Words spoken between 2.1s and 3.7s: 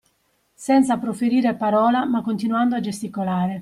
continuando a gesticolare